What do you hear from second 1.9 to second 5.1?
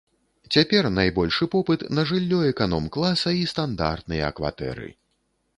на жыллё эканом-класа і стандартныя кватэры.